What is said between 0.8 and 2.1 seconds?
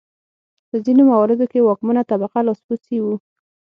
ځینو مواردو کې واکمنه